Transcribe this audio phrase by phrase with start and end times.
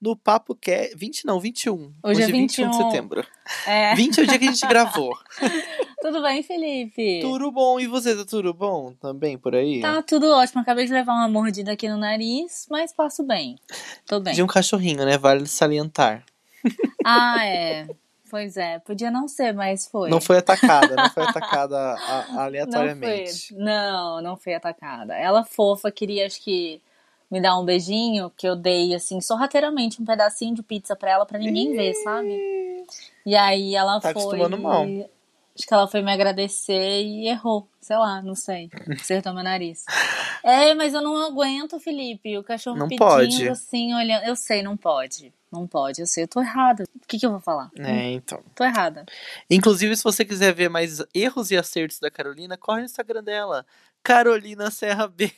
[0.00, 1.72] no Papo que 20 não, 21.
[1.72, 2.66] Hoje, Hoje é 21.
[2.66, 3.26] 21 de setembro.
[3.66, 3.94] É.
[3.96, 5.12] 20 é o dia que a gente gravou.
[6.00, 7.20] tudo bem, Felipe?
[7.20, 7.78] Tudo bom.
[7.78, 9.80] E você, tá tudo bom também por aí?
[9.80, 10.62] Tá tudo ótimo.
[10.62, 13.56] Acabei de levar uma mordida aqui no nariz, mas passo bem.
[14.06, 14.34] Tô bem.
[14.34, 15.18] De um cachorrinho, né?
[15.18, 16.24] Vale salientar.
[17.02, 17.88] Ah, é.
[18.30, 20.08] Pois é, podia não ser, mas foi.
[20.08, 21.96] Não foi atacada, não foi atacada
[22.36, 23.54] aleatoriamente.
[23.54, 23.64] Não, foi.
[23.64, 25.16] não, não foi atacada.
[25.16, 26.80] Ela fofa, queria acho que
[27.30, 31.26] me dar um beijinho, que eu dei assim, sorrateiramente um pedacinho de pizza pra ela
[31.26, 32.84] pra ninguém ver, sabe?
[33.24, 34.38] E aí ela tá foi.
[34.48, 34.86] Mal.
[35.56, 37.68] Acho que ela foi me agradecer e errou.
[37.80, 38.70] Sei lá, não sei.
[39.00, 39.84] Acertou meu nariz.
[40.42, 42.38] É, mas eu não aguento, Felipe.
[42.38, 43.46] O cachorro não pedindo pode.
[43.46, 44.24] assim, olhando.
[44.24, 45.34] Eu sei, não pode.
[45.52, 46.84] Não pode, eu sei, eu tô errada.
[46.84, 47.70] O que, que eu vou falar?
[47.76, 48.42] É, então.
[48.54, 49.04] Tô errada.
[49.50, 53.66] Inclusive, se você quiser ver mais erros e acertos da Carolina, corre no Instagram dela.
[54.02, 55.30] Carolina Serra B.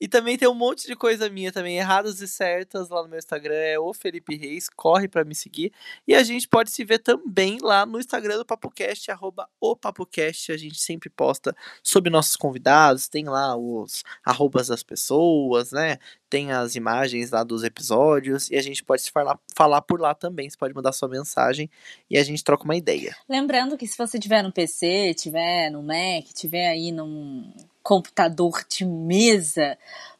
[0.00, 3.18] e também tem um monte de coisa minha também, erradas e certas lá no meu
[3.18, 5.72] Instagram, é o Felipe Reis, corre para me seguir.
[6.06, 10.52] E a gente pode se ver também lá no Instagram do PapoCast, arroba o PapoCast,
[10.52, 15.98] a gente sempre posta sobre nossos convidados, tem lá os arrobas das pessoas, né?
[16.28, 20.14] Tem as imagens lá dos episódios e a gente pode se falar, falar por lá
[20.14, 20.48] também.
[20.48, 21.68] Você pode mandar sua mensagem
[22.08, 23.16] e a gente troca uma ideia.
[23.28, 28.84] Lembrando que se você tiver no PC, tiver no Mac, tiver aí num computador de
[28.84, 29.76] mesa,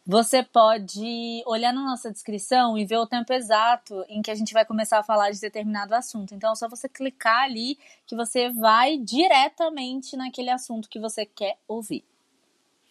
[0.06, 4.52] você pode olhar na nossa descrição e ver o tempo exato em que a gente
[4.52, 6.34] vai começar a falar de determinado assunto.
[6.34, 11.58] Então é só você clicar ali que você vai diretamente naquele assunto que você quer
[11.68, 12.04] ouvir.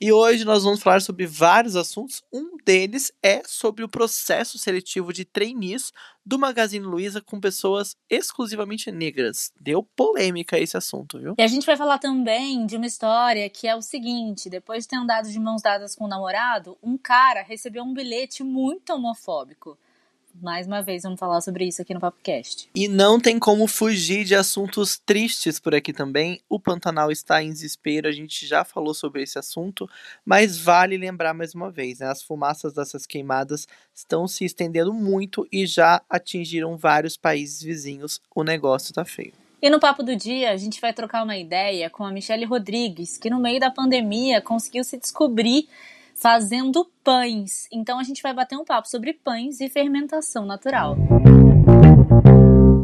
[0.02, 2.24] E hoje nós vamos falar sobre vários assuntos.
[2.32, 5.92] Um deles é sobre o processo seletivo de trainees
[6.26, 9.52] do Magazine Luiza com pessoas exclusivamente negras.
[9.60, 11.36] Deu polêmica esse assunto, viu?
[11.38, 14.88] E a gente vai falar também de uma história que é o seguinte: depois de
[14.88, 19.78] ter andado de mãos dadas com o namorado, um cara recebeu um bilhete muito homofóbico
[20.42, 22.70] mais uma vez vamos falar sobre isso aqui no PapoCast.
[22.74, 26.42] E não tem como fugir de assuntos tristes por aqui também.
[26.50, 29.90] O Pantanal está em desespero, a gente já falou sobre esse assunto,
[30.26, 32.08] mas vale lembrar mais uma vez, né?
[32.08, 38.22] As fumaças dessas queimadas estão se estendendo muito e já atingiram vários países vizinhos.
[38.34, 39.34] O negócio tá feio.
[39.62, 43.18] E no papo do dia, a gente vai trocar uma ideia com a Michelle Rodrigues,
[43.18, 45.68] que no meio da pandemia conseguiu se descobrir
[46.20, 47.68] fazendo pães.
[47.72, 50.98] Então a gente vai bater um papo sobre pães e fermentação natural.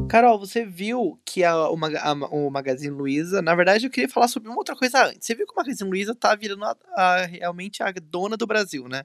[0.07, 4.29] Carol, você viu que a, o, a, o Magazine Luiza, na verdade eu queria falar
[4.29, 5.25] sobre uma outra coisa antes.
[5.27, 8.87] Você viu que o Magazine Luiza tá virando a, a, realmente a dona do Brasil,
[8.87, 9.03] né?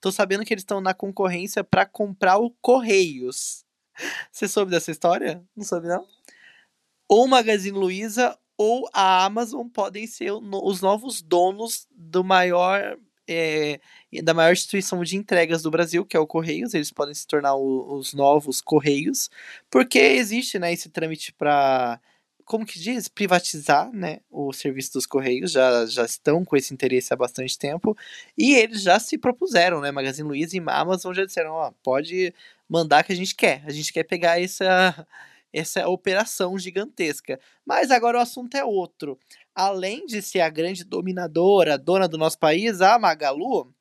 [0.00, 3.64] Tô sabendo que eles estão na concorrência para comprar o Correios.
[4.30, 5.42] Você soube dessa história?
[5.56, 6.06] Não soube não?
[7.08, 12.98] Ou o Magazine Luiza ou a Amazon podem ser os novos donos do maior
[13.32, 13.80] é,
[14.22, 17.54] da maior instituição de entregas do Brasil, que é o Correios, eles podem se tornar
[17.54, 19.30] o, os novos Correios,
[19.70, 22.00] porque existe né, esse trâmite para
[22.50, 27.14] como que diz, privatizar, né, o serviço dos Correios, já, já estão com esse interesse
[27.14, 27.96] há bastante tempo,
[28.36, 32.34] e eles já se propuseram, né, Magazine Luiza e Amazon já disseram, ó, pode
[32.68, 35.06] mandar que a gente quer, a gente quer pegar essa,
[35.52, 37.38] essa operação gigantesca.
[37.66, 39.18] Mas agora o assunto é outro
[39.60, 43.72] além de ser a grande dominadora, dona do nosso país, a Magalu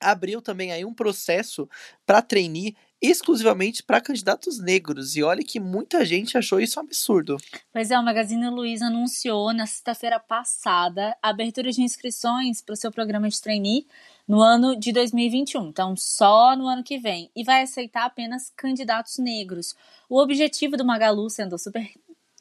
[0.00, 1.68] abriu também aí um processo
[2.04, 5.16] para trainee exclusivamente para candidatos negros.
[5.16, 7.36] E olha que muita gente achou isso um absurdo.
[7.72, 12.76] Pois é, o Magazine Luiza anunciou na sexta-feira passada a abertura de inscrições para o
[12.76, 13.86] seu programa de trainee
[14.26, 15.68] no ano de 2021.
[15.68, 17.30] Então, só no ano que vem.
[17.34, 19.74] E vai aceitar apenas candidatos negros.
[20.08, 21.90] O objetivo do Magalu, sendo super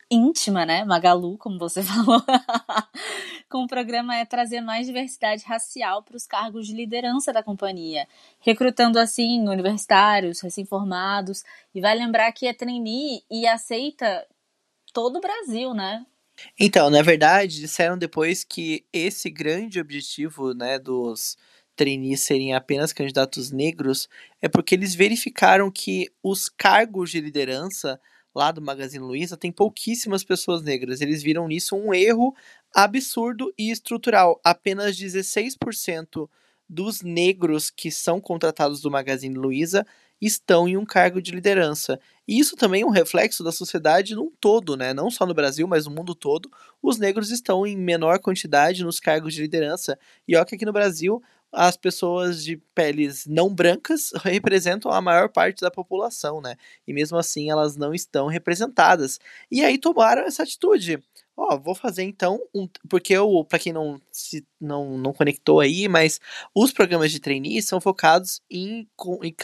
[0.10, 0.84] íntima, né?
[0.86, 2.22] Magalu, como você falou,
[3.50, 8.08] com o programa é trazer mais diversidade racial para os cargos de liderança da companhia,
[8.40, 11.44] recrutando assim universitários, recém-formados,
[11.74, 14.26] e vai lembrar que é trainee e aceita
[14.94, 16.06] todo o Brasil, né?
[16.60, 21.38] Então, na verdade, disseram depois que esse grande objetivo, né, dos
[21.76, 24.08] trainees serem apenas candidatos negros
[24.42, 28.00] é porque eles verificaram que os cargos de liderança
[28.36, 31.02] lá do Magazine Luiza tem pouquíssimas pessoas negras.
[31.02, 32.36] Eles viram nisso um erro
[32.74, 34.40] absurdo e estrutural.
[34.44, 36.28] Apenas 16%
[36.68, 39.86] dos negros que são contratados do Magazine Luiza
[40.20, 42.00] estão em um cargo de liderança.
[42.28, 44.94] E isso também é um reflexo da sociedade num todo, né?
[44.94, 46.50] Não só no Brasil, mas no mundo todo.
[46.82, 50.00] Os negros estão em menor quantidade nos cargos de liderança.
[50.28, 51.22] E olha que aqui no Brasil
[51.54, 56.56] as pessoas de peles não brancas representam a maior parte da população, né?
[56.88, 59.20] E mesmo assim elas não estão representadas.
[59.52, 61.02] E aí tomaram essa atitude.
[61.36, 65.60] Ó, oh, vou fazer então um, porque eu, para quem não se não, não conectou
[65.60, 66.20] aí, mas
[66.54, 68.88] os programas de trainee são focados em
[69.24, 69.36] em,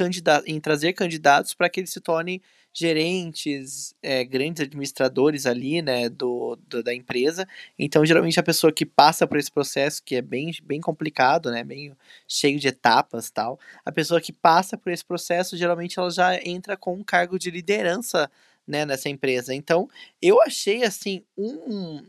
[0.46, 2.42] em trazer candidatos para que eles se tornem
[2.74, 7.48] gerentes, é, grandes administradores ali, né, do, do, da empresa.
[7.78, 11.64] Então, geralmente a pessoa que passa por esse processo, que é bem, bem complicado, né,
[11.64, 11.94] bem
[12.28, 16.78] cheio de etapas tal, a pessoa que passa por esse processo, geralmente ela já entra
[16.78, 18.30] com um cargo de liderança,
[18.68, 19.54] né, nessa empresa.
[19.54, 19.90] Então,
[20.22, 22.04] eu achei, assim, um,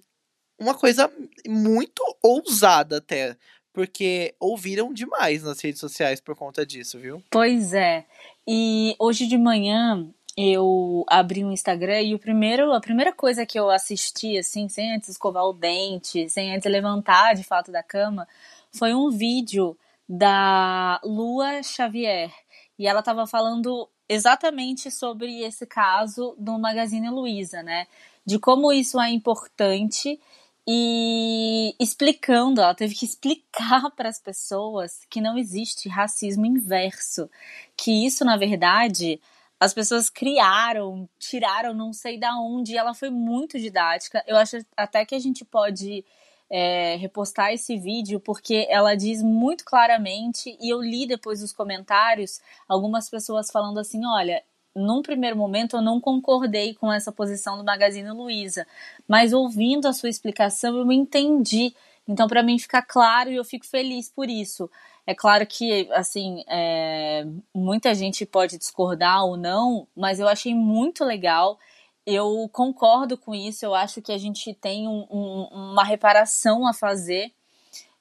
[0.58, 1.10] uma coisa
[1.48, 3.34] muito ousada até,
[3.72, 7.22] porque ouviram demais nas redes sociais por conta disso, viu?
[7.30, 8.04] Pois é.
[8.46, 13.58] E hoje de manhã eu abri um Instagram e o primeiro, a primeira coisa que
[13.58, 18.26] eu assisti, assim, sem antes escovar o dente, sem antes levantar de fato da cama,
[18.72, 19.76] foi um vídeo
[20.08, 22.32] da Lua Xavier.
[22.78, 27.86] E ela estava falando exatamente sobre esse caso do Magazine Luiza, né?
[28.24, 30.18] De como isso é importante
[30.66, 37.28] e explicando, ela teve que explicar para as pessoas que não existe racismo inverso,
[37.76, 39.20] que isso na verdade
[39.60, 44.24] as pessoas criaram, tiraram, não sei da onde, e ela foi muito didática.
[44.26, 46.02] Eu acho até que a gente pode
[46.48, 52.40] é, repostar esse vídeo, porque ela diz muito claramente, e eu li depois os comentários,
[52.66, 54.42] algumas pessoas falando assim: olha,
[54.74, 58.66] num primeiro momento eu não concordei com essa posição do Magazine Luiza,
[59.06, 61.74] mas ouvindo a sua explicação eu entendi.
[62.08, 64.70] Então, para mim fica claro e eu fico feliz por isso.
[65.10, 71.04] É claro que, assim, é, muita gente pode discordar ou não, mas eu achei muito
[71.04, 71.58] legal.
[72.06, 73.64] Eu concordo com isso.
[73.64, 77.32] Eu acho que a gente tem um, um, uma reparação a fazer.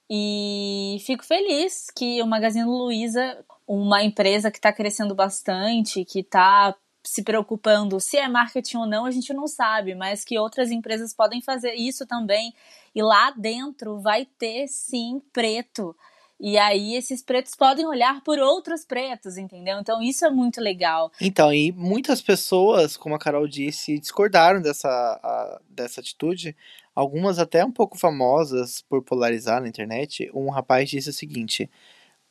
[0.07, 6.75] E fico feliz que o Magazine Luiza, uma empresa que está crescendo bastante, que está
[7.03, 11.11] se preocupando se é marketing ou não, a gente não sabe, mas que outras empresas
[11.11, 12.53] podem fazer isso também.
[12.94, 15.95] E lá dentro vai ter sim preto.
[16.39, 19.77] E aí esses pretos podem olhar por outros pretos, entendeu?
[19.80, 21.12] Então isso é muito legal.
[21.19, 26.56] Então, e muitas pessoas, como a Carol disse, discordaram dessa, a, dessa atitude.
[26.95, 30.31] Algumas até um pouco famosas por polarizar na internet.
[30.33, 31.69] Um rapaz disse o seguinte: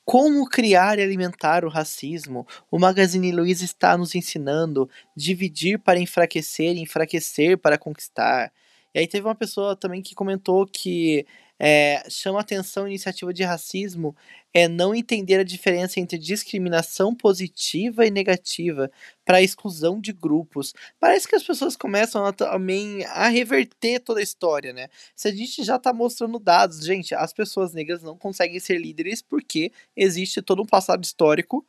[0.08, 2.46] como criar e alimentar o racismo?
[2.70, 8.50] O Magazine Luiza está nos ensinando dividir para enfraquecer e enfraquecer para conquistar.
[8.94, 11.26] E aí teve uma pessoa também que comentou que
[11.58, 14.14] é, chama atenção a iniciativa de racismo
[14.55, 18.90] é não entender a diferença entre discriminação positiva e negativa
[19.25, 20.72] para a exclusão de grupos.
[20.99, 24.88] Parece que as pessoas começam a, também a reverter toda a história, né?
[25.14, 29.20] Se a gente já está mostrando dados, gente, as pessoas negras não conseguem ser líderes
[29.20, 31.66] porque existe todo um passado histórico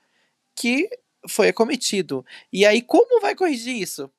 [0.55, 0.89] que
[1.27, 2.25] foi acometido.
[2.51, 4.09] E aí, como vai corrigir isso?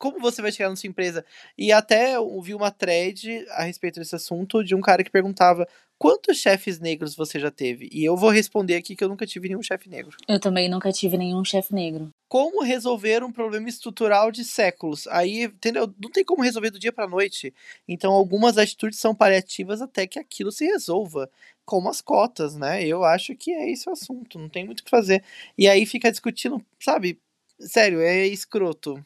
[0.00, 1.24] Como você vai chegar na sua empresa?
[1.58, 5.68] E até ouvi uma thread a respeito desse assunto de um cara que perguntava
[5.98, 7.86] quantos chefes negros você já teve?
[7.92, 10.16] E eu vou responder aqui que eu nunca tive nenhum chefe negro.
[10.26, 12.08] Eu também nunca tive nenhum chefe negro.
[12.26, 15.06] Como resolver um problema estrutural de séculos?
[15.08, 15.92] Aí, entendeu?
[16.02, 17.52] Não tem como resolver do dia para noite.
[17.86, 21.30] Então, algumas atitudes são paliativas até que aquilo se resolva.
[21.66, 22.86] Como as cotas, né?
[22.86, 24.38] Eu acho que é esse o assunto.
[24.38, 25.22] Não tem muito o que fazer.
[25.58, 27.20] E aí fica discutindo, sabe?
[27.58, 29.04] Sério, é escroto.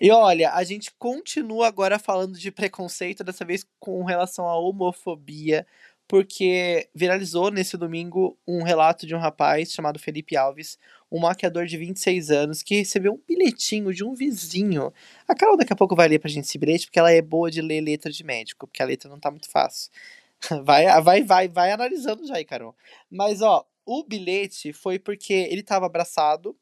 [0.00, 5.66] E olha, a gente continua agora falando de preconceito, dessa vez com relação à homofobia,
[6.06, 10.78] porque viralizou nesse domingo um relato de um rapaz chamado Felipe Alves,
[11.10, 14.92] um maquiador de 26 anos, que recebeu um bilhetinho de um vizinho.
[15.26, 17.50] A Carol daqui a pouco vai ler pra gente esse bilhete, porque ela é boa
[17.50, 19.90] de ler letra de médico, porque a letra não tá muito fácil.
[20.64, 22.76] Vai, vai, vai, vai analisando já aí, Carol.
[23.10, 26.54] Mas, ó, o bilhete foi porque ele tava abraçado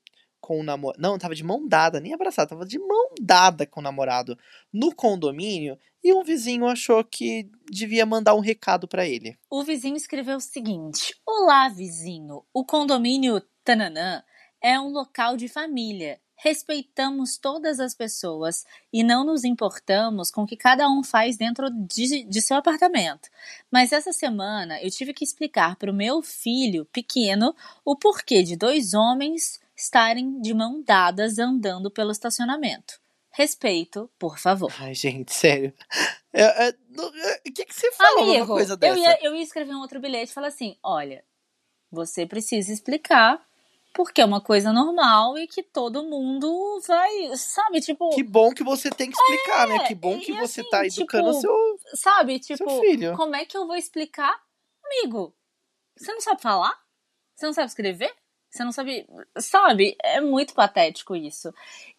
[0.45, 1.01] com o namorado.
[1.01, 4.39] Não, tava de mão dada, nem abraçado, tava de mão dada com o namorado
[4.71, 9.39] no condomínio e um vizinho achou que devia mandar um recado para ele.
[9.49, 12.45] O vizinho escreveu o seguinte: Olá, vizinho.
[12.53, 14.23] O condomínio Tananã
[14.61, 16.21] é um local de família.
[16.37, 21.71] Respeitamos todas as pessoas e não nos importamos com o que cada um faz dentro
[21.71, 23.31] de, de seu apartamento.
[23.71, 28.57] Mas essa semana eu tive que explicar para o meu filho pequeno o porquê de
[28.57, 32.95] dois homens estarem de mão dadas andando pelo estacionamento.
[33.31, 34.73] Respeito, por favor.
[34.79, 35.73] Ai, gente, sério.
[36.33, 38.99] É, é, é, O que, que você fala numa Amigo, coisa eu dessa?
[38.99, 41.25] ia, eu ia escrever um outro bilhete e falar assim: olha,
[41.91, 43.45] você precisa explicar
[43.93, 48.65] porque é uma coisa normal e que todo mundo vai, sabe, tipo, Que bom que
[48.65, 49.87] você tem que explicar, né?
[49.87, 53.17] Que bom que você assim, tá educando tipo, seu, sabe, tipo, seu filho.
[53.17, 54.35] como é que eu vou explicar?
[54.85, 55.35] Amigo,
[55.97, 56.77] você não sabe falar?
[57.35, 58.13] Você não sabe escrever?
[58.55, 59.05] Você não sabe.
[59.37, 59.97] Sabe?
[60.01, 61.53] É muito patético isso.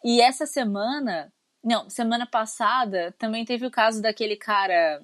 [0.04, 1.32] E essa semana.
[1.62, 5.04] Não, semana passada também teve o caso daquele cara.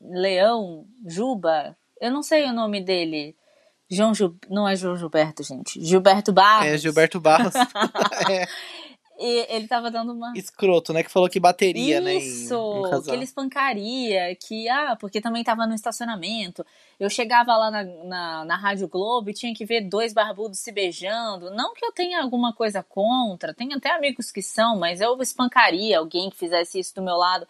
[0.00, 1.76] Leão, Juba.
[2.00, 3.34] Eu não sei o nome dele.
[3.90, 4.36] João Gil...
[4.48, 5.84] Não é João Gilberto, gente.
[5.84, 6.68] Gilberto Barros.
[6.68, 7.54] É, Gilberto Barros.
[8.30, 8.46] é,
[9.18, 10.32] E ele tava dando uma.
[10.36, 11.02] escroto, né?
[11.02, 12.14] Que falou que bateria, né?
[12.14, 16.64] em- Isso, que ele espancaria, que, ah, porque também tava no estacionamento.
[16.98, 20.72] Eu chegava lá na, na, na Rádio Globo e tinha que ver dois barbudos se
[20.72, 21.50] beijando.
[21.50, 25.98] Não que eu tenha alguma coisa contra, tenho até amigos que são, mas eu espancaria
[25.98, 27.46] alguém que fizesse isso do meu lado.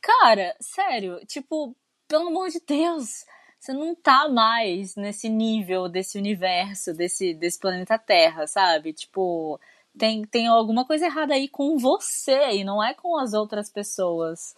[0.00, 1.76] Cara, sério, tipo,
[2.08, 3.26] pelo amor de Deus,
[3.58, 8.92] você não tá mais nesse nível desse universo, desse, desse planeta Terra, sabe?
[8.94, 9.60] Tipo,
[9.98, 14.54] tem, tem alguma coisa errada aí com você e não é com as outras pessoas.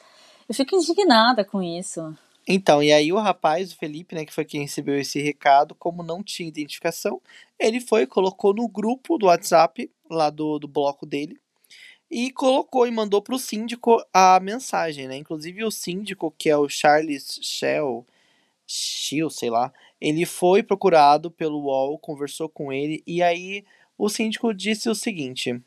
[0.49, 2.17] Eu fico indignada com isso.
[2.53, 6.03] Então, e aí o rapaz, o Felipe, né, que foi quem recebeu esse recado, como
[6.03, 7.23] não tinha identificação,
[7.57, 11.39] ele foi colocou no grupo do WhatsApp, lá do, do bloco dele,
[12.11, 15.17] e colocou e mandou pro síndico a mensagem, né?
[15.17, 18.05] Inclusive o síndico, que é o Charles Shell,
[18.67, 23.65] Shill, sei lá, ele foi procurado pelo UOL, conversou com ele, e aí
[23.97, 25.63] o síndico disse o seguinte.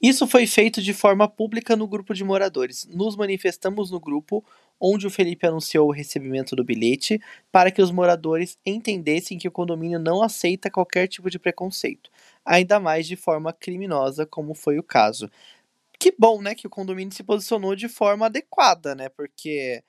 [0.00, 2.86] Isso foi feito de forma pública no grupo de moradores.
[2.86, 4.44] Nos manifestamos no grupo
[4.80, 7.20] onde o Felipe anunciou o recebimento do bilhete
[7.50, 12.10] para que os moradores entendessem que o condomínio não aceita qualquer tipo de preconceito,
[12.44, 15.30] ainda mais de forma criminosa, como foi o caso.
[15.98, 19.08] Que bom, né, que o condomínio se posicionou de forma adequada, né?
[19.08, 19.82] Porque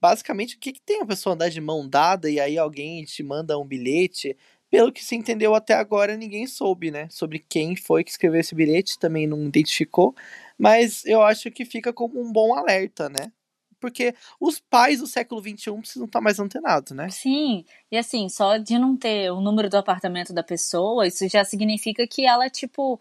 [0.00, 3.22] basicamente o que, que tem a pessoa andar de mão dada e aí alguém te
[3.22, 4.36] manda um bilhete?
[4.70, 7.08] Pelo que se entendeu até agora, ninguém soube, né?
[7.10, 10.14] Sobre quem foi que escreveu esse bilhete, também não identificou.
[10.58, 13.32] Mas eu acho que fica como um bom alerta, né?
[13.82, 17.10] Porque os pais do século XXI precisam estar mais antenados, né?
[17.10, 21.44] Sim, e assim, só de não ter o número do apartamento da pessoa, isso já
[21.44, 23.00] significa que ela, tipo,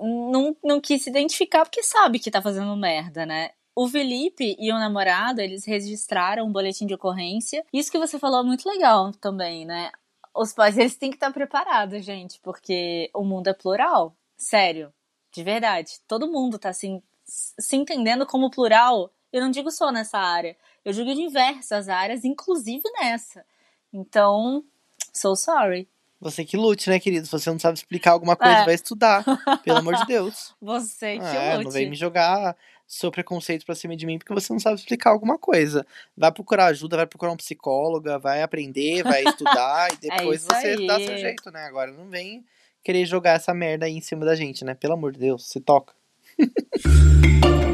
[0.00, 3.50] não, não quis se identificar porque sabe que tá fazendo merda, né?
[3.74, 7.64] O Felipe e o namorado, eles registraram um boletim de ocorrência.
[7.72, 9.92] Isso que você falou é muito legal também, né?
[10.34, 14.14] Os pais, eles têm que estar preparados, gente, porque o mundo é plural.
[14.36, 14.92] Sério,
[15.32, 16.00] de verdade.
[16.08, 19.12] Todo mundo tá assim, se entendendo como plural.
[19.32, 23.44] Eu não digo só nessa área, eu digo em diversas áreas, inclusive nessa.
[23.92, 24.64] Então,
[25.12, 25.88] so sorry.
[26.20, 27.24] Você que lute, né, querido?
[27.26, 28.64] Se você não sabe explicar alguma coisa, É.
[28.64, 29.24] vai estudar.
[29.64, 30.54] Pelo amor de Deus.
[30.60, 31.64] Você que É, lute.
[31.64, 32.54] não vem me jogar
[32.86, 35.86] seu preconceito pra cima de mim porque você não sabe explicar alguma coisa.
[36.16, 40.86] Vai procurar ajuda, vai procurar um psicóloga, vai aprender, vai estudar e depois isso você
[40.86, 41.06] dá aí.
[41.06, 41.64] seu jeito, né?
[41.64, 42.44] Agora não vem
[42.82, 44.74] querer jogar essa merda aí em cima da gente, né?
[44.74, 45.94] Pelo amor de Deus, se toca.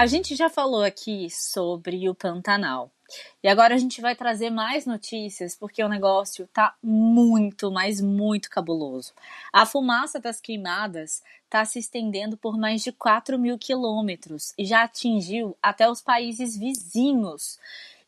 [0.00, 2.90] A gente já falou aqui sobre o Pantanal.
[3.42, 8.48] E agora a gente vai trazer mais notícias porque o negócio tá muito, mas muito
[8.48, 9.12] cabuloso.
[9.52, 14.84] A fumaça das queimadas está se estendendo por mais de 4 mil quilômetros e já
[14.84, 17.58] atingiu até os países vizinhos.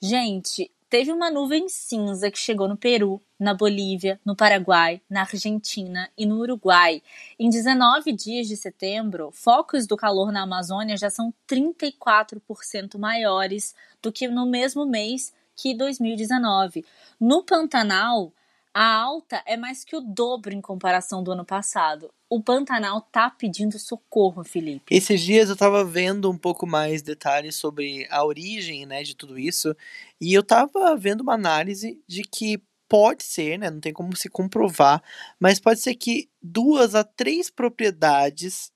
[0.00, 6.06] Gente, teve uma nuvem cinza que chegou no Peru, na Bolívia, no Paraguai, na Argentina
[6.18, 7.02] e no Uruguai.
[7.38, 14.12] Em 19 dias de setembro, focos do calor na Amazônia já são 34% maiores do
[14.12, 16.84] que no mesmo mês que 2019.
[17.18, 18.30] No Pantanal,
[18.75, 22.11] a alta é mais que o dobro em comparação do ano passado.
[22.29, 24.95] O Pantanal tá pedindo socorro, Felipe.
[24.95, 29.38] Esses dias eu tava vendo um pouco mais detalhes sobre a origem, né, de tudo
[29.38, 29.76] isso,
[30.21, 34.29] e eu tava vendo uma análise de que pode ser, né, não tem como se
[34.29, 35.02] comprovar,
[35.38, 38.73] mas pode ser que duas a três propriedades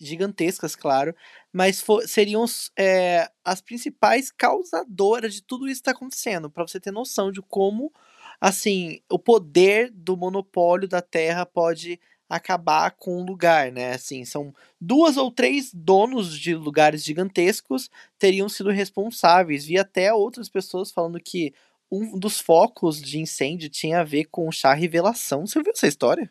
[0.00, 1.14] gigantescas, claro,
[1.52, 2.44] mas seriam
[2.76, 7.42] é, as principais causadoras de tudo isso que está acontecendo, para você ter noção de
[7.42, 7.92] como,
[8.40, 13.94] assim, o poder do monopólio da terra pode acabar com o lugar, né?
[13.94, 19.64] Assim, são duas ou três donos de lugares gigantescos teriam sido responsáveis.
[19.64, 21.54] Vi até outras pessoas falando que
[21.90, 25.46] um dos focos de incêndio tinha a ver com o chá revelação.
[25.46, 26.30] Você viu essa história?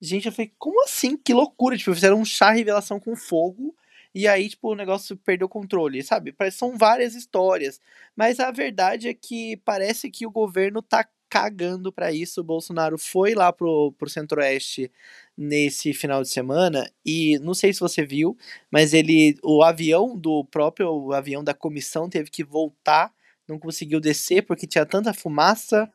[0.00, 1.16] Gente, eu falei, como assim?
[1.16, 1.76] Que loucura!
[1.76, 3.74] Tipo, fizeram um chá revelação com fogo
[4.14, 6.34] e aí, tipo, o negócio perdeu o controle, sabe?
[6.52, 7.80] São várias histórias.
[8.14, 12.40] Mas a verdade é que parece que o governo tá cagando pra isso.
[12.40, 14.88] O Bolsonaro foi lá pro, pro Centro-Oeste
[15.36, 18.36] nesse final de semana e não sei se você viu,
[18.70, 23.12] mas ele, o avião do próprio avião da comissão teve que voltar,
[23.48, 25.90] não conseguiu descer porque tinha tanta fumaça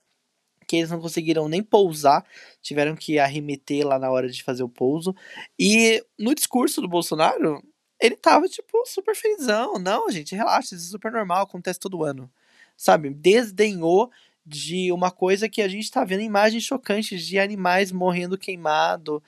[0.68, 2.24] que eles não conseguiram nem pousar,
[2.62, 5.16] tiveram que arremeter lá na hora de fazer o pouso.
[5.58, 7.64] E no discurso do Bolsonaro,
[8.02, 9.80] ele tava, tipo, super felizão.
[9.80, 12.30] Não, gente, relaxa, isso é super normal, acontece todo ano.
[12.78, 13.10] Sabe?
[13.10, 14.10] Desdenhou
[14.46, 19.22] de uma coisa que a gente tá vendo imagens chocantes de animais morrendo queimado.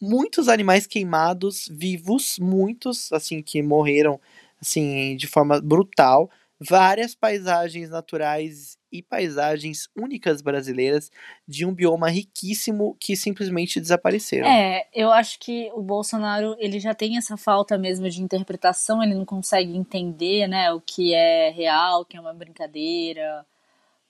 [0.00, 4.20] Muitos animais queimados, vivos, muitos, assim, que morreram,
[4.60, 6.30] assim, de forma brutal.
[6.68, 11.10] Várias paisagens naturais e paisagens únicas brasileiras
[11.48, 14.46] de um bioma riquíssimo que simplesmente desapareceram.
[14.46, 19.14] É, eu acho que o Bolsonaro, ele já tem essa falta mesmo de interpretação, ele
[19.14, 23.46] não consegue entender, né, o que é real, o que é uma brincadeira,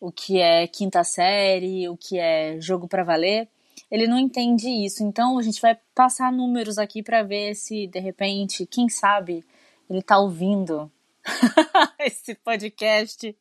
[0.01, 3.49] o que é quinta série, o que é jogo pra valer.
[3.89, 5.05] Ele não entende isso.
[5.05, 9.45] Então a gente vai passar números aqui pra ver se de repente, quem sabe,
[9.89, 10.91] ele tá ouvindo
[12.01, 13.37] esse podcast.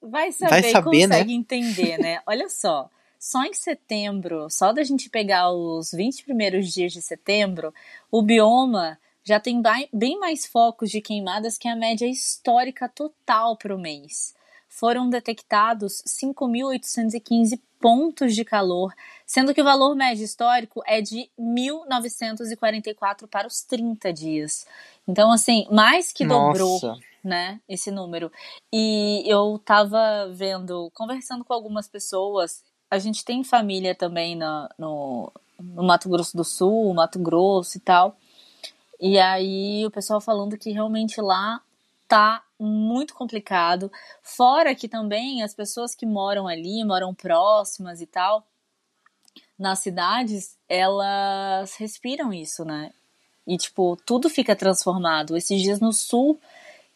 [0.00, 1.16] Vai saber, Vai saber, né?
[1.16, 2.22] consegue entender, né?
[2.26, 7.74] Olha só, só em setembro, só da gente pegar os 20 primeiros dias de setembro,
[8.10, 9.60] o bioma já tem
[9.92, 14.34] bem mais focos de queimadas que a média histórica total para o mês.
[14.78, 18.94] Foram detectados 5.815 pontos de calor,
[19.26, 24.68] sendo que o valor médio histórico é de 1.944 para os 30 dias.
[25.06, 26.78] Então, assim, mais que dobrou
[27.24, 28.30] né, esse número.
[28.72, 35.82] E eu tava vendo, conversando com algumas pessoas, a gente tem família também no, no
[35.82, 38.16] Mato Grosso do Sul, Mato Grosso e tal.
[39.00, 41.60] E aí o pessoal falando que realmente lá
[42.08, 43.92] tá muito complicado.
[44.22, 48.44] Fora que também as pessoas que moram ali, moram próximas e tal,
[49.58, 52.92] nas cidades, elas respiram isso, né?
[53.46, 55.36] E, tipo, tudo fica transformado.
[55.36, 56.40] Esses dias no sul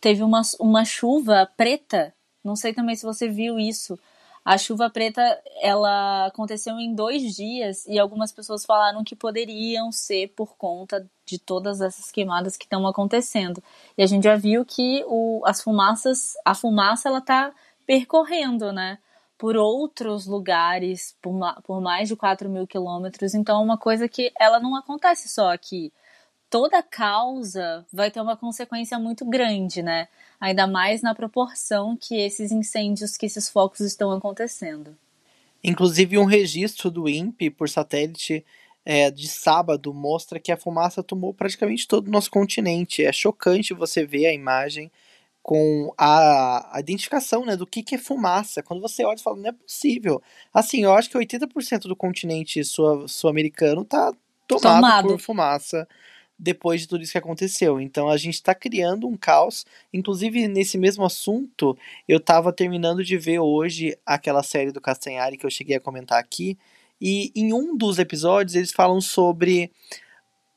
[0.00, 2.14] teve uma, uma chuva preta.
[2.42, 3.98] Não sei também se você viu isso.
[4.44, 5.22] A chuva preta,
[5.60, 11.38] ela aconteceu em dois dias e algumas pessoas falaram que poderiam ser por conta de
[11.38, 13.62] todas essas queimadas que estão acontecendo.
[13.96, 17.52] E a gente já viu que o, as fumaças, a fumaça, ela tá
[17.86, 18.98] percorrendo, né?
[19.38, 23.34] Por outros lugares, por, por mais de 4 mil quilômetros.
[23.34, 25.90] Então, é uma coisa que ela não acontece só aqui
[26.50, 30.06] toda causa vai ter uma consequência muito grande, né?
[30.38, 34.94] Ainda mais na proporção que esses incêndios, que esses focos estão acontecendo.
[35.64, 38.44] Inclusive, um registro do INPE por satélite
[38.84, 43.04] é, de sábado mostra que a fumaça tomou praticamente todo o nosso continente.
[43.04, 44.90] É chocante você ver a imagem
[45.42, 48.62] com a, a identificação né, do que, que é fumaça.
[48.62, 50.22] Quando você olha e fala, não é possível.
[50.54, 54.12] Assim, eu acho que 80% do continente sul- sul-americano tá
[54.46, 55.08] tomado, Tomado.
[55.08, 55.88] por fumaça
[56.38, 57.80] depois de tudo isso que aconteceu.
[57.80, 59.64] Então a gente está criando um caos.
[59.92, 61.76] Inclusive, nesse mesmo assunto,
[62.08, 66.18] eu estava terminando de ver hoje aquela série do Castanhari que eu cheguei a comentar
[66.18, 66.58] aqui.
[67.04, 69.72] E em um dos episódios eles falam sobre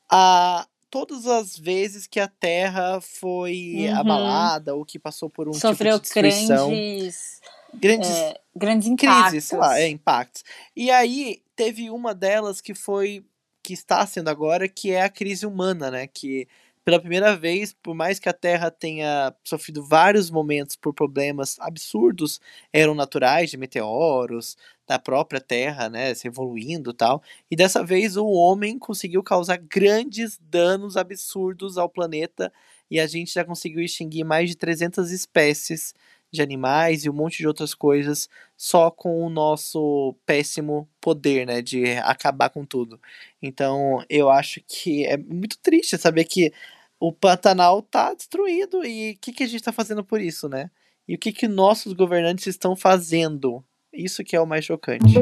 [0.08, 3.96] a todas as vezes que a Terra foi Uhum.
[3.98, 6.68] abalada ou que passou por um Sofreu tipo de destruição.
[6.70, 7.40] grandes,
[7.74, 9.28] Grandes é, grandes impactos.
[9.30, 10.44] crises, sei lá, é, impactos.
[10.74, 13.24] E aí teve uma delas que foi
[13.62, 16.06] que está sendo agora, que é a crise humana, né?
[16.06, 16.46] Que
[16.84, 22.40] pela primeira vez, por mais que a Terra tenha sofrido vários momentos por problemas absurdos,
[22.72, 27.22] eram naturais de meteoros, da própria Terra, né, se evoluindo tal.
[27.50, 32.52] E dessa vez o homem conseguiu causar grandes danos absurdos ao planeta
[32.90, 35.92] e a gente já conseguiu extinguir mais de 300 espécies
[36.32, 41.62] de animais e um monte de outras coisas só com o nosso péssimo poder, né,
[41.62, 43.00] de acabar com tudo.
[43.42, 46.52] Então, eu acho que é muito triste saber que
[46.98, 50.70] o Pantanal tá destruído e o que, que a gente tá fazendo por isso, né?
[51.06, 53.64] E o que, que nossos governantes estão fazendo?
[53.96, 55.14] Isso que é o mais chocante.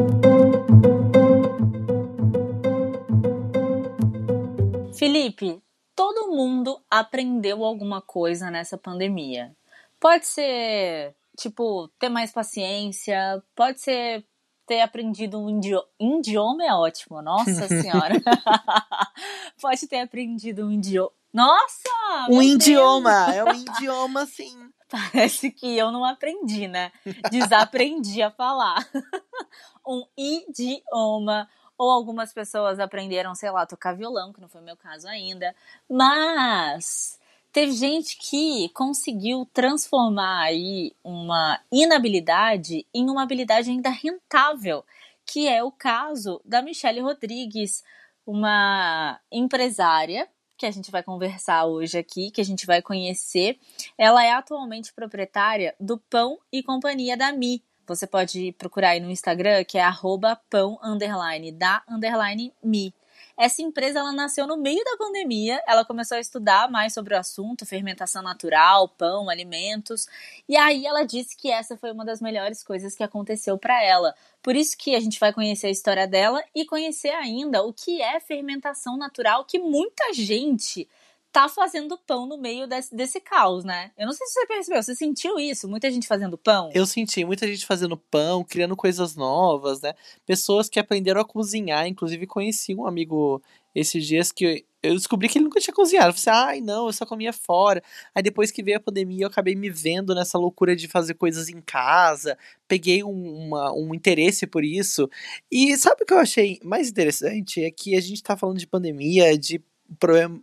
[4.97, 5.61] Felipe,
[5.95, 9.55] todo mundo aprendeu alguma coisa nessa pandemia.
[10.01, 14.25] Pode ser, tipo, ter mais paciência, pode ser
[14.67, 18.15] ter aprendido um idio- idioma é ótimo, nossa senhora.
[19.61, 21.11] pode ter aprendido um idioma.
[21.33, 21.91] Nossa!
[22.31, 23.35] Um idioma!
[23.35, 24.57] É um idioma, sim.
[25.13, 26.93] Parece que eu não aprendi, né?
[27.31, 28.87] Desaprendi a falar.
[29.87, 35.09] um idioma, ou algumas pessoas aprenderam, sei lá, tocar violão, que não foi meu caso
[35.09, 35.55] ainda.
[35.89, 37.19] Mas
[37.53, 44.85] teve gente que conseguiu transformar aí uma inabilidade em uma habilidade ainda rentável,
[45.27, 47.83] que é o caso da Michelle Rodrigues,
[48.27, 53.59] uma empresária que a gente vai conversar hoje aqui, que a gente vai conhecer.
[53.99, 57.63] Ela é atualmente proprietária do Pão e Companhia da Mi.
[57.87, 62.95] Você pode procurar aí no Instagram, que é arroba pão underline da underline mi.
[63.37, 67.19] Essa empresa ela nasceu no meio da pandemia, ela começou a estudar mais sobre o
[67.19, 70.07] assunto, fermentação natural, pão, alimentos,
[70.49, 74.15] e aí ela disse que essa foi uma das melhores coisas que aconteceu para ela.
[74.41, 78.01] Por isso que a gente vai conhecer a história dela e conhecer ainda o que
[78.01, 80.89] é fermentação natural, que muita gente
[81.35, 83.91] tá fazendo pão no meio desse, desse caos, né?
[83.99, 85.69] Eu não sei se você percebeu, você sentiu isso?
[85.69, 86.71] Muita gente fazendo pão?
[86.73, 89.95] Eu senti, muita gente fazendo pão, criando coisas novas, né?
[90.25, 93.43] Pessoas que aprenderam a cozinhar, inclusive conheci um amigo
[93.75, 96.11] esses dias que eu descobri que ele nunca tinha cozinhado.
[96.11, 97.83] Eu falei, ai não, eu só comia fora.
[98.15, 101.49] Aí depois que veio a pandemia, eu acabei me vendo nessa loucura de fazer coisas
[101.49, 102.39] em casa.
[102.69, 105.11] Peguei um, uma, um interesse por isso.
[105.51, 107.65] E sabe o que eu achei mais interessante?
[107.65, 109.61] É que a gente tá falando de pandemia, de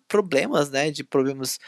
[0.07, 0.91] problemas, né?
[0.91, 1.59] De problemas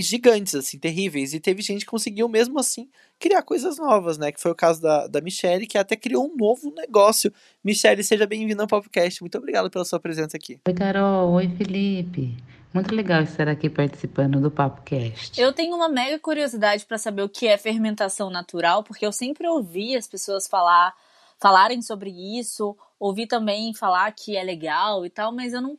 [0.00, 1.32] gigantes, assim, terríveis.
[1.32, 4.30] E teve gente que conseguiu, mesmo assim, criar coisas novas, né?
[4.30, 7.32] Que foi o caso da, da Michelle, que até criou um novo negócio.
[7.64, 9.22] Michelle, seja bem-vinda ao podcast.
[9.22, 10.60] Muito obrigado pela sua presença aqui.
[10.66, 11.32] Oi, Carol.
[11.32, 12.36] Oi, Felipe.
[12.74, 15.40] Muito legal estar aqui participando do PapoCast.
[15.40, 19.48] Eu tenho uma mega curiosidade para saber o que é fermentação natural, porque eu sempre
[19.48, 20.92] ouvi as pessoas falar,
[21.40, 25.78] falarem sobre isso, ouvi também falar que é legal e tal, mas eu não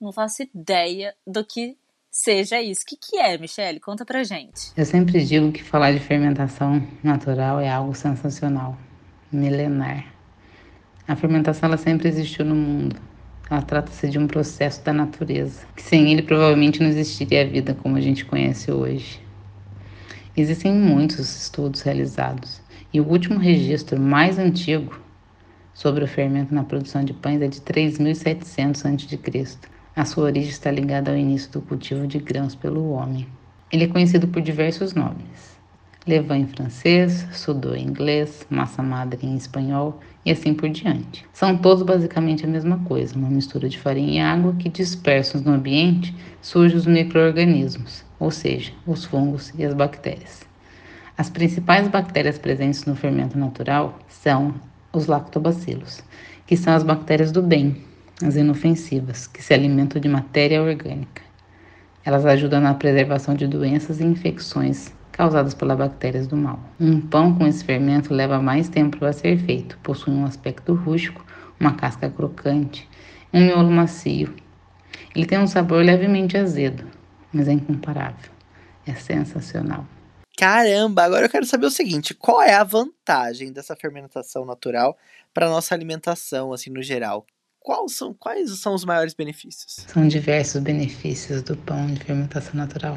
[0.00, 1.76] não faço ideia do que
[2.10, 2.82] seja isso.
[2.82, 3.80] O que, que é, Michele?
[3.80, 4.72] Conta pra gente.
[4.76, 8.76] Eu sempre digo que falar de fermentação natural é algo sensacional,
[9.30, 10.12] milenar.
[11.06, 12.96] A fermentação ela sempre existiu no mundo.
[13.48, 17.74] Ela trata-se de um processo da natureza, que sem ele provavelmente não existiria a vida
[17.74, 19.20] como a gente conhece hoje.
[20.36, 22.60] Existem muitos estudos realizados,
[22.92, 25.00] e o último registro mais antigo
[25.72, 29.75] sobre o fermento na produção de pães é de 3700 a.C.
[29.96, 33.26] A sua origem está ligada ao início do cultivo de grãos pelo homem.
[33.72, 35.58] Ele é conhecido por diversos nomes:
[36.06, 41.24] levain em francês, sudô em inglês, massa madre em espanhol e assim por diante.
[41.32, 45.52] São todos basicamente a mesma coisa, uma mistura de farinha e água que dispersos no
[45.52, 50.42] ambiente surgem os microorganismos, ou seja, os fungos e as bactérias.
[51.16, 54.56] As principais bactérias presentes no fermento natural são
[54.92, 56.04] os lactobacilos,
[56.46, 57.82] que são as bactérias do bem,
[58.22, 61.22] as inofensivas, que se alimentam de matéria orgânica.
[62.04, 66.60] Elas ajudam na preservação de doenças e infecções causadas pelas bactérias do mal.
[66.78, 71.24] Um pão com esse fermento leva mais tempo a ser feito, possui um aspecto rústico,
[71.58, 72.88] uma casca crocante,
[73.32, 74.34] um miolo macio.
[75.14, 76.84] Ele tem um sabor levemente azedo,
[77.32, 78.30] mas é incomparável.
[78.86, 79.86] É sensacional.
[80.36, 84.96] Caramba, agora eu quero saber o seguinte, qual é a vantagem dessa fermentação natural
[85.32, 87.26] para nossa alimentação assim no geral?
[87.66, 89.84] Quais são, quais são os maiores benefícios?
[89.88, 92.96] São diversos benefícios do pão de fermentação natural.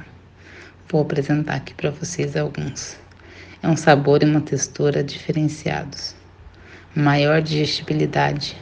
[0.88, 2.96] Vou apresentar aqui para vocês alguns.
[3.64, 6.16] É um sabor e uma textura diferenciados,
[6.96, 8.56] maior digestibilidade,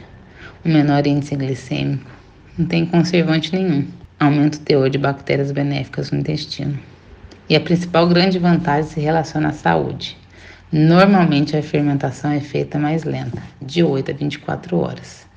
[0.64, 2.10] um menor índice glicêmico,
[2.56, 3.86] não tem conservante nenhum,
[4.18, 6.78] aumenta o teor de bactérias benéficas no intestino.
[7.50, 10.16] E a principal grande vantagem se relaciona à saúde.
[10.72, 15.27] Normalmente a fermentação é feita mais lenta, de 8 a 24 horas.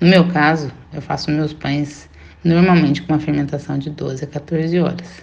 [0.00, 2.08] No meu caso, eu faço meus pães
[2.42, 5.22] normalmente com uma fermentação de 12 a 14 horas.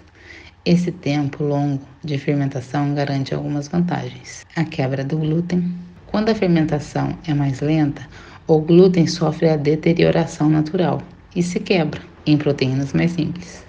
[0.63, 4.45] Esse tempo longo de fermentação garante algumas vantagens.
[4.55, 5.73] A quebra do glúten.
[6.05, 8.07] Quando a fermentação é mais lenta,
[8.45, 11.01] o glúten sofre a deterioração natural
[11.35, 13.65] e se quebra em proteínas mais simples.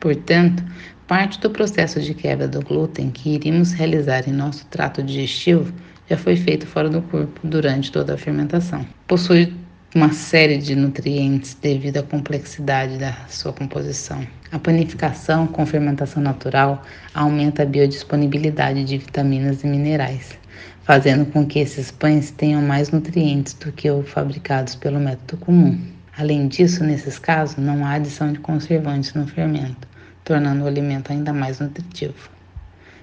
[0.00, 0.64] Portanto,
[1.06, 5.72] parte do processo de quebra do glúten que iríamos realizar em nosso trato digestivo
[6.10, 8.84] já foi feito fora do corpo durante toda a fermentação.
[9.06, 9.54] Possui
[9.94, 14.26] uma série de nutrientes devido à complexidade da sua composição.
[14.52, 16.82] A panificação com fermentação natural
[17.14, 20.38] aumenta a biodisponibilidade de vitaminas e minerais,
[20.82, 25.80] fazendo com que esses pães tenham mais nutrientes do que os fabricados pelo método comum.
[26.18, 29.88] Além disso, nesses casos, não há adição de conservantes no fermento,
[30.22, 32.28] tornando o alimento ainda mais nutritivo.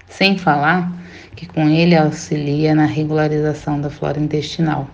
[0.08, 0.92] Sem falar
[1.34, 4.88] que com ele auxilia na regularização da flora intestinal,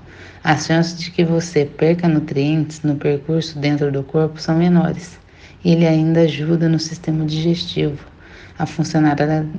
[0.44, 5.18] as chances de que você perca nutrientes no percurso dentro do corpo são menores.
[5.64, 8.04] Ele ainda ajuda no sistema digestivo
[8.58, 9.16] a funcionar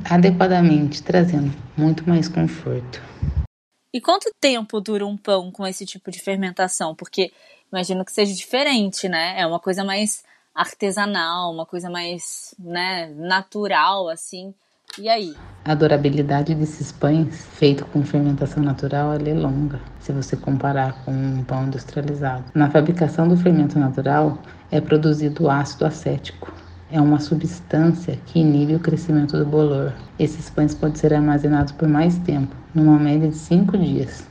[0.10, 3.02] adequadamente, trazendo muito mais conforto.
[3.94, 6.96] E quanto tempo dura um pão com esse tipo de fermentação?
[6.96, 7.32] Porque
[7.72, 9.40] imagino que seja diferente, né?
[9.40, 14.54] É uma coisa mais artesanal, uma coisa mais, né, natural, assim.
[15.00, 15.34] E aí?
[15.66, 21.44] A durabilidade desses pães feito com fermentação natural é longa, se você comparar com um
[21.44, 22.44] pão industrializado.
[22.54, 24.38] Na fabricação do fermento natural
[24.70, 26.54] é produzido ácido acético.
[26.92, 29.94] É uma substância que inibe o crescimento do bolor.
[30.20, 34.28] Esses pães podem ser armazenados por mais tempo, numa média de 5 dias,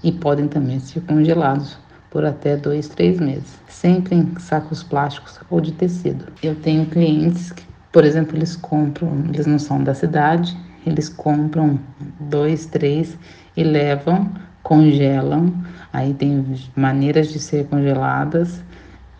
[0.00, 1.76] e podem também ser congelados
[2.08, 6.26] por até 2, 3 meses, sempre em sacos plásticos ou de tecido.
[6.40, 11.78] Eu tenho clientes que por exemplo, eles compram, eles não são da cidade, eles compram
[12.18, 13.16] dois, três
[13.56, 14.32] e levam,
[14.64, 15.54] congelam.
[15.92, 18.64] Aí tem maneiras de ser congeladas.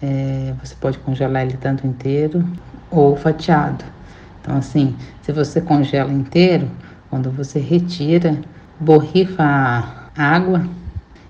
[0.02, 2.44] É, você pode congelar ele tanto inteiro
[2.90, 3.84] ou fatiado.
[4.40, 6.68] Então, assim, se você congela inteiro,
[7.08, 8.36] quando você retira,
[8.80, 10.68] borrifa a água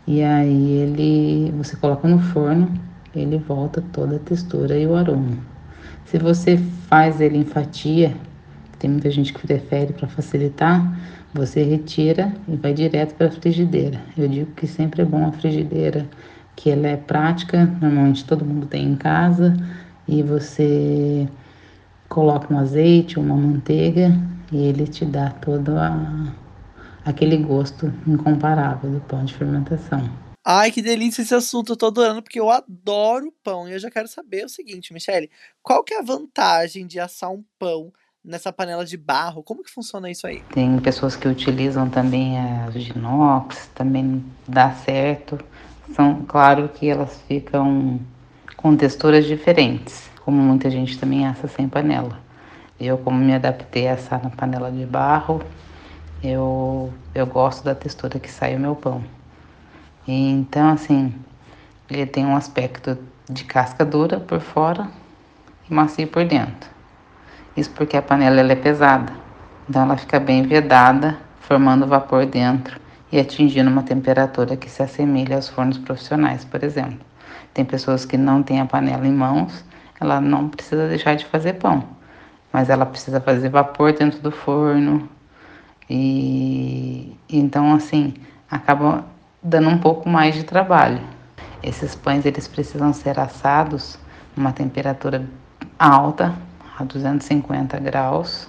[0.07, 2.73] e aí ele você coloca no forno,
[3.15, 5.54] ele volta toda a textura e o aroma.
[6.15, 8.15] Se você faz ele em fatia,
[8.79, 10.97] tem muita gente que prefere para facilitar,
[11.35, 14.01] você retira e vai direto para a frigideira.
[14.17, 16.07] Eu digo que sempre é bom a frigideira,
[16.55, 19.57] que ela é prática, normalmente todo mundo tem em casa,
[20.07, 21.29] e você
[22.09, 24.17] coloca um azeite, uma manteiga
[24.53, 26.33] e ele te dá todo a,
[27.05, 30.09] aquele gosto incomparável do pão de fermentação.
[30.47, 33.67] Ai, que delícia esse assunto, eu tô adorando, porque eu adoro pão.
[33.67, 35.31] E eu já quero saber o seguinte, Michele,
[35.63, 37.91] qual que é a vantagem de assar um pão
[38.23, 39.43] nessa panela de barro?
[39.43, 40.43] Como que funciona isso aí?
[40.53, 45.39] Tem pessoas que utilizam também as de inox, também dá certo.
[45.95, 47.99] São, claro que elas ficam
[48.55, 52.21] com texturas diferentes, como muita gente também assa sem panela.
[52.79, 55.41] Eu, como me adaptei a assar na panela de barro,
[56.23, 59.03] eu, eu gosto da textura que sai o meu pão.
[60.07, 61.15] Então, assim,
[61.89, 64.89] ele tem um aspecto de casca dura por fora
[65.69, 66.71] e macio por dentro.
[67.57, 69.13] Isso porque a panela ela é pesada,
[69.69, 75.37] então ela fica bem vedada, formando vapor dentro e atingindo uma temperatura que se assemelha
[75.37, 76.99] aos fornos profissionais, por exemplo.
[77.55, 79.65] Tem pessoas que não têm a panela em mãos,
[80.01, 81.85] ela não precisa deixar de fazer pão,
[82.53, 85.09] mas ela precisa fazer vapor dentro do forno
[85.89, 88.15] e então assim
[88.51, 89.05] acaba
[89.45, 91.03] dando um pouco mais de trabalho.
[91.63, 93.99] Esses pães eles precisam ser assados
[94.35, 95.29] numa temperatura
[95.79, 96.35] alta,
[96.79, 98.49] a 250 graus,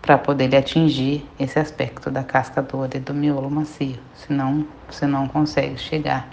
[0.00, 3.98] para poder atingir esse aspecto da casca dura e do miolo macio.
[4.14, 6.28] Senão você não consegue chegar.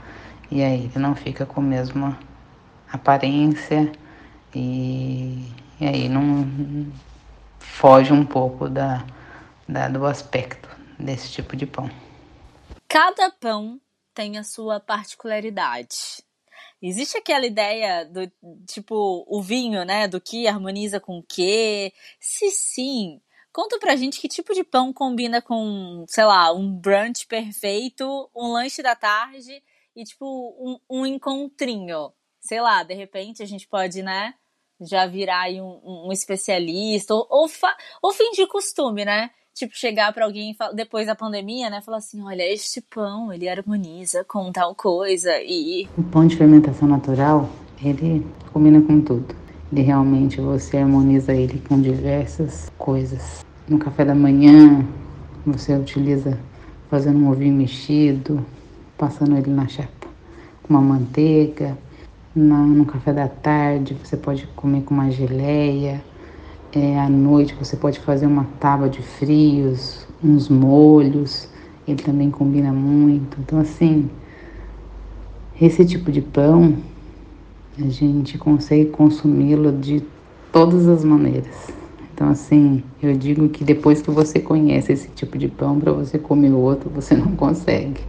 [0.49, 2.17] E aí ele não fica com a mesma
[2.91, 3.91] aparência
[4.53, 5.45] e,
[5.79, 6.87] e aí não
[7.59, 9.03] foge um pouco da,
[9.67, 11.89] da, do aspecto desse tipo de pão.
[12.91, 13.79] Cada pão
[14.13, 16.21] tem a sua particularidade.
[16.81, 18.29] Existe aquela ideia do
[18.67, 20.09] tipo o vinho, né?
[20.09, 21.93] Do que harmoniza com o quê?
[22.19, 23.21] Se sim,
[23.53, 28.51] conta pra gente que tipo de pão combina com, sei lá, um brunch perfeito, um
[28.51, 29.63] lanche da tarde
[29.95, 30.25] e tipo
[30.59, 32.11] um, um encontrinho.
[32.41, 34.33] Sei lá, de repente a gente pode, né?
[34.81, 37.49] Já virar aí um, um especialista ou, ou,
[38.01, 39.31] ou fingir costume, né?
[39.53, 41.81] Tipo, chegar para alguém depois da pandemia, né?
[41.81, 45.87] Falar assim, olha, este pão, ele harmoniza com tal coisa e...
[45.97, 47.49] O pão de fermentação natural,
[47.83, 49.35] ele combina com tudo.
[49.71, 53.45] Ele realmente, você harmoniza ele com diversas coisas.
[53.67, 54.85] No café da manhã,
[55.45, 56.37] você utiliza
[56.89, 58.45] fazendo um ovinho mexido,
[58.97, 60.07] passando ele na chapa
[60.61, 61.77] com uma manteiga.
[62.35, 66.03] No café da tarde, você pode comer com uma geleia
[66.73, 71.47] é, à noite você pode fazer uma tábua de frios, uns molhos,
[71.87, 73.37] ele também combina muito.
[73.39, 74.09] Então, assim,
[75.59, 76.75] esse tipo de pão
[77.77, 80.03] a gente consegue consumi-lo de
[80.51, 81.69] todas as maneiras.
[82.13, 86.19] Então, assim, eu digo que depois que você conhece esse tipo de pão, para você
[86.19, 88.01] comer outro, você não consegue.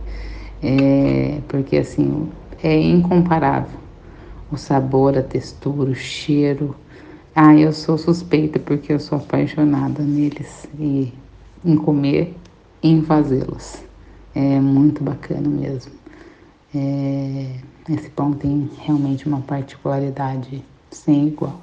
[0.62, 2.28] É, porque, assim,
[2.62, 3.80] é incomparável
[4.50, 6.76] o sabor, a textura, o cheiro,
[7.34, 11.12] ah, eu sou suspeita porque eu sou apaixonada neles e
[11.64, 12.34] em comer
[12.82, 13.78] e em fazê-los.
[14.34, 15.92] É muito bacana mesmo.
[16.74, 17.56] É,
[17.88, 21.60] esse pão tem realmente uma particularidade sem igual.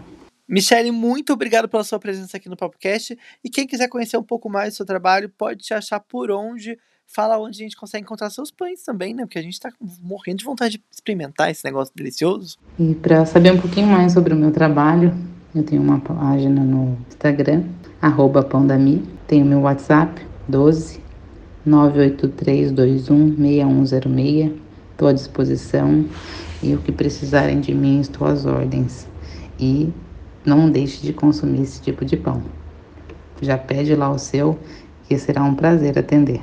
[0.48, 3.18] Michele, muito obrigado pela sua presença aqui no podcast.
[3.44, 6.78] E quem quiser conhecer um pouco mais do seu trabalho, pode te achar por onde.
[7.06, 9.26] Fala onde a gente consegue encontrar seus pães também, né?
[9.26, 12.58] Porque a gente está morrendo de vontade de experimentar esse negócio delicioso.
[12.80, 15.16] E para saber um pouquinho mais sobre o meu trabalho,
[15.54, 17.64] eu tenho uma página no Instagram,
[18.02, 18.48] arroba.
[19.28, 21.02] Tenho meu WhatsApp, 12
[21.66, 24.52] 98321 6106.
[24.92, 26.06] Estou à disposição
[26.62, 29.08] e o que precisarem de mim, estou às ordens.
[29.60, 29.92] E
[30.46, 32.44] não deixe de consumir esse tipo de pão.
[33.42, 34.60] Já pede lá o seu,
[35.08, 36.42] que será um prazer atender.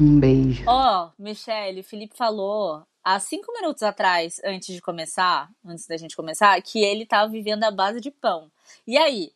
[0.00, 0.62] Um beijo.
[0.66, 5.96] Ó, oh, Michele, o Felipe falou há cinco minutos atrás, antes de começar, antes da
[5.96, 8.50] gente começar, que ele estava vivendo à base de pão.
[8.86, 9.32] E aí,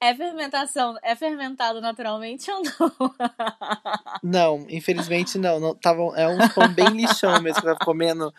[0.00, 3.14] é fermentação, é fermentado naturalmente ou não?
[4.22, 5.58] Não, infelizmente não.
[5.58, 8.32] não tava, é um pão bem lixão mesmo, que eu tava comendo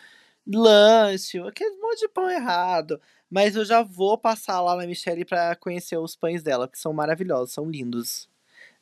[0.47, 2.99] lanche, aquele monte de pão errado.
[3.29, 6.91] Mas eu já vou passar lá na Michelle para conhecer os pães dela, que são
[6.93, 8.27] maravilhosos, são lindos.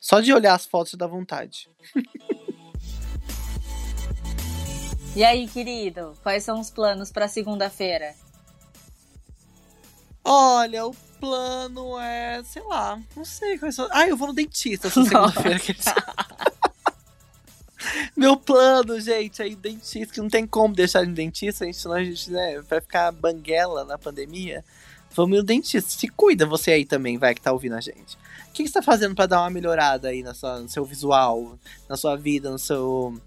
[0.00, 1.68] Só de olhar as fotos dá vontade.
[5.18, 8.14] E aí, querido, quais são os planos para segunda-feira?
[10.22, 13.88] Olha, o plano é, sei lá, não sei quais são.
[13.90, 15.58] Ah, eu vou no dentista essa segunda-feira.
[18.16, 21.78] Meu plano, gente, é ir dentista, que não tem como deixar de dentista, a gente,
[21.78, 24.64] senão a gente, né, vai ficar banguela na pandemia.
[25.16, 25.90] Vamos no dentista.
[25.90, 28.16] Se cuida você aí também, vai, que tá ouvindo a gente.
[28.48, 30.84] O que, que você tá fazendo para dar uma melhorada aí na sua, no seu
[30.84, 33.20] visual, na sua vida, no seu,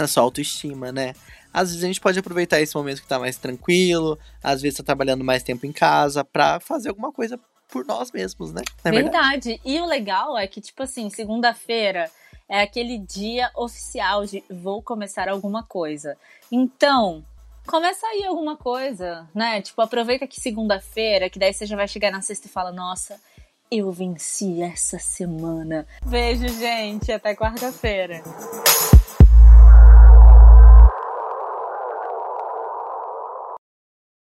[0.00, 1.14] na sua autoestima, né?
[1.52, 4.84] Às vezes a gente pode aproveitar esse momento que tá mais tranquilo, às vezes tá
[4.84, 8.62] trabalhando mais tempo em casa, pra fazer alguma coisa por nós mesmos, né?
[8.84, 9.48] É verdade.
[9.48, 9.60] verdade.
[9.64, 12.10] E o legal é que, tipo assim, segunda-feira
[12.48, 16.16] é aquele dia oficial de vou começar alguma coisa.
[16.50, 17.24] Então,
[17.66, 19.62] começa aí alguma coisa, né?
[19.62, 23.20] Tipo, aproveita que segunda-feira, que daí você já vai chegar na sexta e fala, nossa,
[23.70, 25.86] eu venci essa semana.
[26.04, 27.12] Beijo, gente.
[27.12, 28.20] Até quarta-feira.